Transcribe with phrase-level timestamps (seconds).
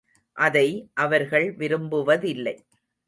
[0.37, 0.89] அதை
[0.93, 2.55] அவர்கள் விரும்புவதில்லை.